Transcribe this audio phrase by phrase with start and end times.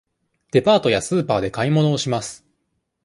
[0.51, 2.43] デパートやスーパーで買い物をします。